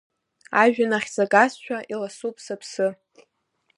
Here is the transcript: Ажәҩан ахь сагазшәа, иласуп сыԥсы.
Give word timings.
Ажәҩан 0.61 0.91
ахь 0.97 1.09
сагазшәа, 1.15 1.77
иласуп 1.93 2.35
сыԥсы. 2.45 2.87